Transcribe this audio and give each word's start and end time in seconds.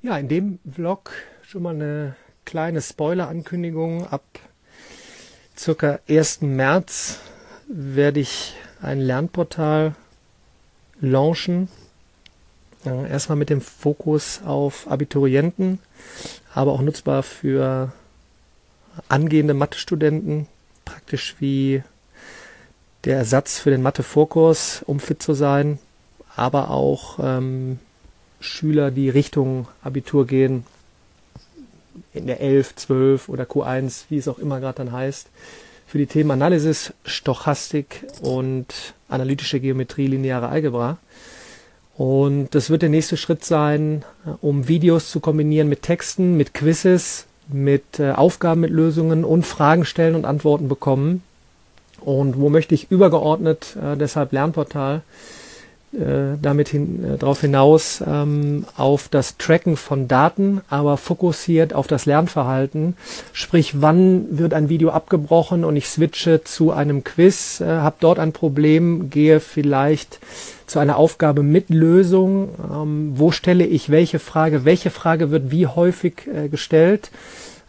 Ja, 0.00 0.16
in 0.16 0.28
dem 0.28 0.60
Vlog 0.64 1.10
schon 1.42 1.64
mal 1.64 1.74
eine 1.74 2.14
kleine 2.44 2.80
Spoiler-Ankündigung. 2.80 4.06
Ab 4.06 4.22
circa 5.56 5.98
1. 6.08 6.42
März 6.42 7.18
werde 7.66 8.20
ich 8.20 8.54
ein 8.80 9.00
Lernportal 9.00 9.96
launchen. 11.00 11.68
erstmal 12.84 13.36
mit 13.38 13.50
dem 13.50 13.60
Fokus 13.60 14.40
auf 14.44 14.86
Abiturienten, 14.88 15.80
aber 16.54 16.74
auch 16.74 16.80
nutzbar 16.80 17.24
für 17.24 17.92
angehende 19.08 19.52
Mathestudenten, 19.52 20.46
praktisch 20.84 21.34
wie 21.40 21.82
der 23.02 23.16
Ersatz 23.16 23.58
für 23.58 23.70
den 23.70 23.82
Mathe-Vorkurs, 23.82 24.84
um 24.86 25.00
fit 25.00 25.20
zu 25.20 25.34
sein, 25.34 25.80
aber 26.36 26.70
auch 26.70 27.18
ähm, 27.20 27.80
Schüler, 28.40 28.90
die 28.90 29.10
Richtung 29.10 29.68
Abitur 29.82 30.26
gehen, 30.26 30.64
in 32.14 32.26
der 32.26 32.40
11, 32.40 32.76
12 32.76 33.28
oder 33.28 33.44
Q1, 33.44 34.04
wie 34.08 34.18
es 34.18 34.28
auch 34.28 34.38
immer 34.38 34.60
gerade 34.60 34.78
dann 34.78 34.92
heißt, 34.92 35.28
für 35.86 35.98
die 35.98 36.06
Themen 36.06 36.30
Analysis, 36.30 36.92
Stochastik 37.04 38.04
und 38.20 38.94
analytische 39.08 39.58
Geometrie, 39.60 40.06
lineare 40.06 40.48
Algebra. 40.48 40.98
Und 41.96 42.54
das 42.54 42.70
wird 42.70 42.82
der 42.82 42.90
nächste 42.90 43.16
Schritt 43.16 43.44
sein, 43.44 44.04
um 44.40 44.68
Videos 44.68 45.10
zu 45.10 45.18
kombinieren 45.18 45.68
mit 45.68 45.82
Texten, 45.82 46.36
mit 46.36 46.54
Quizzes, 46.54 47.26
mit 47.48 47.98
äh, 47.98 48.12
Aufgaben 48.12 48.60
mit 48.60 48.70
Lösungen 48.70 49.24
und 49.24 49.46
Fragen 49.46 49.84
stellen 49.84 50.14
und 50.14 50.24
Antworten 50.24 50.68
bekommen. 50.68 51.22
Und 52.00 52.38
wo 52.38 52.50
möchte 52.50 52.74
ich 52.74 52.90
übergeordnet, 52.90 53.76
äh, 53.82 53.96
deshalb 53.96 54.32
Lernportal, 54.32 55.02
damit 55.92 56.68
hin, 56.68 57.02
äh, 57.02 57.16
darauf 57.16 57.40
hinaus 57.40 58.02
ähm, 58.06 58.66
auf 58.76 59.08
das 59.08 59.38
Tracken 59.38 59.76
von 59.76 60.06
Daten, 60.06 60.60
aber 60.68 60.96
fokussiert 60.98 61.72
auf 61.72 61.86
das 61.86 62.04
Lernverhalten. 62.04 62.96
Sprich, 63.32 63.80
wann 63.80 64.38
wird 64.38 64.52
ein 64.52 64.68
Video 64.68 64.90
abgebrochen 64.90 65.64
und 65.64 65.76
ich 65.76 65.88
switche 65.88 66.44
zu 66.44 66.72
einem 66.72 67.04
Quiz, 67.04 67.60
äh, 67.60 67.66
habe 67.66 67.96
dort 68.00 68.18
ein 68.18 68.32
Problem, 68.32 69.08
gehe 69.08 69.40
vielleicht 69.40 70.20
zu 70.66 70.78
einer 70.78 70.98
Aufgabe 70.98 71.42
mit 71.42 71.70
Lösung. 71.70 72.50
Ähm, 72.70 73.12
wo 73.14 73.30
stelle 73.30 73.64
ich 73.64 73.90
welche 73.90 74.18
Frage? 74.18 74.64
Welche 74.64 74.90
Frage 74.90 75.30
wird 75.30 75.50
wie 75.50 75.66
häufig 75.66 76.26
äh, 76.26 76.48
gestellt? 76.48 77.10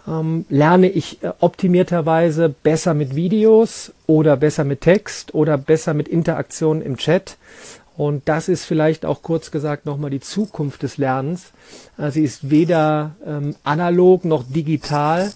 Ähm, 0.08 0.45
lerne 0.49 0.89
ich 0.89 1.23
äh, 1.23 1.31
optimierterweise 1.39 2.49
besser 2.49 2.93
mit 2.93 3.15
Videos 3.15 3.93
oder 4.08 4.36
besser 4.38 4.63
mit 4.63 4.81
Text 4.81 5.33
oder 5.33 5.58
besser 5.58 5.93
mit 5.93 6.08
Interaktion 6.08 6.81
im 6.81 6.97
Chat? 6.97 7.38
Und 8.00 8.30
das 8.30 8.47
ist 8.47 8.64
vielleicht 8.64 9.05
auch 9.05 9.23
kurz 9.23 9.52
gesagt 9.52 9.86
nochmal 9.86 10.09
die 10.09 10.22
Zukunft 10.22 10.83
des 10.83 10.95
Lernens. 10.95 11.52
Äh, 11.97 12.11
sie 12.11 12.23
ist 12.23 12.50
weder 12.50 13.17
ähm, 13.25 13.58
analog 13.66 14.23
noch 14.23 14.45
digital. 14.50 15.30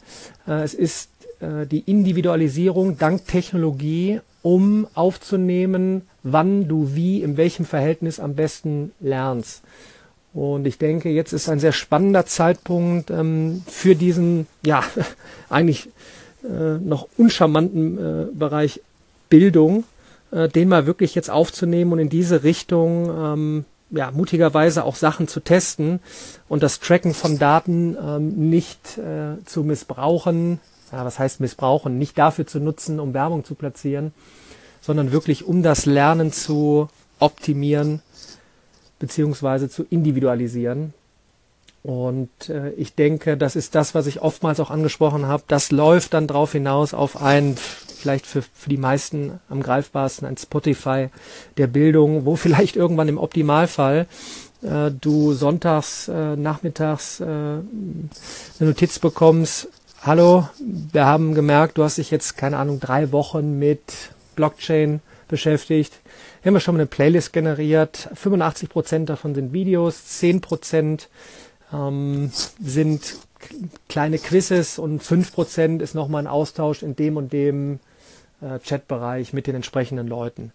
Äh, 0.47 0.64
es 0.64 0.73
ist 0.73 1.09
äh, 1.41 1.67
die 1.67 1.81
Individualisierung 1.81 2.97
dank 2.97 3.28
Technologie, 3.28 4.22
um 4.44 4.88
aufzunehmen, 4.94 6.03
wann 6.23 6.69
du 6.69 6.95
wie, 6.95 7.22
in 7.22 7.36
welchem 7.36 7.66
Verhältnis 7.66 8.22
am 8.22 8.34
besten 8.34 8.94
lernst. 9.02 9.61
Und 10.34 10.66
ich 10.66 10.78
denke, 10.78 11.09
jetzt 11.09 11.34
ist 11.34 11.50
ein 11.50 11.59
sehr 11.59 11.73
spannender 11.73 12.25
Zeitpunkt 12.25 13.11
ähm, 13.11 13.61
für 13.67 13.94
diesen, 13.94 14.47
ja, 14.66 14.86
eigentlich 15.50 15.89
äh, 16.45 16.78
noch 16.78 17.09
uncharmanten 17.17 17.97
äh, 17.97 18.25
Bereich 18.34 18.80
Bildung, 19.28 19.84
äh, 20.33 20.49
den 20.49 20.69
mal 20.69 20.85
wirklich 20.85 21.15
jetzt 21.15 21.29
aufzunehmen 21.29 21.93
und 21.93 21.99
in 21.99 22.09
diese 22.09 22.43
Richtung 22.43 23.09
ähm, 23.09 23.65
ja, 23.91 24.11
mutigerweise 24.11 24.83
auch 24.83 24.95
Sachen 24.95 25.27
zu 25.27 25.39
testen 25.39 25.99
und 26.49 26.63
das 26.63 26.79
Tracken 26.79 27.13
von 27.13 27.37
Daten 27.37 27.95
ähm, 28.03 28.49
nicht 28.49 28.97
äh, 28.97 29.43
zu 29.45 29.63
missbrauchen, 29.63 30.59
ja, 30.91 31.05
was 31.05 31.19
heißt 31.19 31.39
missbrauchen, 31.39 31.97
nicht 31.97 32.17
dafür 32.17 32.47
zu 32.47 32.59
nutzen, 32.59 32.99
um 32.99 33.13
Werbung 33.13 33.45
zu 33.45 33.55
platzieren, 33.55 34.13
sondern 34.81 35.11
wirklich 35.11 35.45
um 35.45 35.61
das 35.63 35.85
Lernen 35.85 36.31
zu 36.31 36.89
optimieren 37.19 38.01
beziehungsweise 38.99 39.69
zu 39.69 39.85
individualisieren. 39.89 40.93
Und 41.83 42.29
äh, 42.47 42.72
ich 42.72 42.95
denke, 42.95 43.35
das 43.35 43.57
ist 43.57 43.75
das, 43.75 43.93
was 43.93 44.07
ich 44.07 44.22
oftmals 44.22 44.61
auch 44.61 44.72
angesprochen 44.72 45.27
habe. 45.27 45.43
Das 45.47 45.72
läuft 45.72 46.13
dann 46.13 46.27
darauf 46.27 46.53
hinaus 46.53 46.93
auf 46.93 47.22
ein 47.22 47.57
vielleicht 48.03 48.28
für, 48.28 48.41
für 48.41 48.69
die 48.69 48.78
meisten 48.78 49.40
am 49.50 49.64
greifbarsten 49.64 50.28
ein 50.28 50.38
Spotify 50.38 51.08
der 51.58 51.68
Bildung, 51.68 52.25
wo 52.25 52.36
vielleicht 52.46 52.75
irgendwann 52.75 53.08
im 53.08 53.18
Optimalfall 53.18 54.08
äh, 54.62 54.91
du 54.91 55.34
sonntags, 55.34 56.09
äh, 56.09 56.36
nachmittags 56.36 57.22
äh, 57.22 57.24
eine 57.24 57.64
Notiz 58.59 59.00
bekommst, 59.00 59.69
hallo, 60.02 60.50
wir 60.59 61.06
haben 61.06 61.34
gemerkt, 61.34 61.78
du 61.78 61.84
hast 61.84 61.97
dich 61.97 62.12
jetzt, 62.12 62.38
keine 62.38 62.58
Ahnung, 62.58 62.81
drei 62.81 63.14
Wochen 63.14 63.58
mit 63.58 63.81
Blockchain 64.35 65.02
beschäftigt. 65.30 65.94
Hier 66.41 66.50
haben 66.50 66.56
wir 66.56 66.59
schon 66.59 66.75
mal 66.75 66.81
eine 66.81 66.88
Playlist 66.88 67.31
generiert. 67.31 68.09
85 68.14 68.70
Prozent 68.70 69.09
davon 69.09 69.34
sind 69.34 69.53
Videos, 69.53 70.06
10 70.20 70.41
Prozent 70.41 71.09
ähm, 71.72 72.31
sind 72.62 73.16
kleine 73.90 74.18
Quizzes 74.18 74.80
und 74.80 75.02
5% 75.02 75.81
ist 75.81 75.96
nochmal 75.96 76.24
ein 76.24 76.28
Austausch 76.28 76.84
in 76.84 76.96
dem 76.96 77.18
und 77.18 77.34
dem 77.34 77.80
äh, 78.43 78.59
Chatbereich 78.59 79.33
mit 79.33 79.47
den 79.47 79.55
entsprechenden 79.55 80.07
Leuten. 80.07 80.51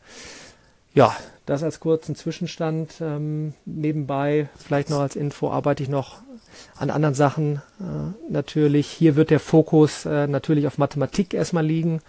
Ja, 0.95 1.15
das 1.47 1.63
als 1.63 1.81
kurzen 1.81 2.17
Zwischenstand. 2.17 2.95
Ähm, 3.01 3.55
nebenbei, 3.65 4.49
vielleicht 4.57 4.91
noch 4.91 5.01
als 5.01 5.17
Info, 5.17 5.51
arbeite 5.51 5.83
ich 5.83 5.89
noch 5.89 6.23
an 6.77 6.91
anderen 6.91 7.15
Sachen 7.15 7.63
äh, 7.81 8.33
natürlich. 8.33 8.89
Hier 8.89 9.17
wird 9.17 9.31
der 9.31 9.41
Fokus 9.41 10.05
äh, 10.07 10.27
natürlich 10.27 10.67
auf 10.67 10.79
Mathematik 10.79 11.35
erstmal 11.35 11.65
liegen, 11.65 12.01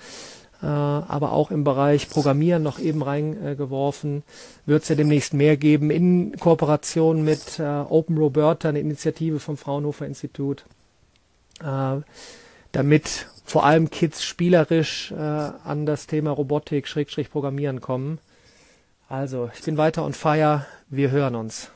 äh, 0.62 0.66
aber 0.66 1.34
auch 1.34 1.52
im 1.52 1.64
Bereich 1.64 2.10
Programmieren 2.10 2.64
noch 2.64 2.80
eben 2.80 3.04
reingeworfen. 3.04 4.24
Wird 4.66 4.84
es 4.84 4.90
ja 4.90 4.96
demnächst 4.96 5.34
mehr 5.34 5.58
geben 5.58 5.92
in 5.92 6.36
Kooperation 6.40 7.24
mit 7.24 7.60
äh, 7.60 7.64
Open 7.64 8.18
Roberta, 8.18 8.70
eine 8.70 8.80
Initiative 8.80 9.40
vom 9.40 9.58
Fraunhofer 9.58 10.06
Institut. 10.06 10.66
Damit 12.72 13.28
vor 13.46 13.66
allem 13.66 13.90
Kids 13.90 14.24
spielerisch 14.24 15.12
äh, 15.12 15.16
an 15.16 15.86
das 15.86 16.06
Thema 16.06 16.32
Robotik, 16.32 16.88
Schrägstrich 16.88 17.32
Programmieren 17.32 17.82
kommen. 17.82 18.20
Also, 19.08 19.50
ich 19.56 19.64
bin 19.64 19.78
weiter 19.78 20.06
on 20.06 20.14
fire. 20.14 20.68
Wir 20.88 21.10
hören 21.10 21.36
uns. 21.36 21.72